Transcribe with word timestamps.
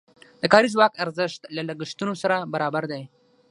د 0.41 0.43
کاري 0.53 0.67
ځواک 0.73 0.93
ارزښت 1.03 1.41
له 1.55 1.61
لګښتونو 1.69 2.13
سره 2.21 2.35
برابر 2.53 2.83
دی. 2.91 3.03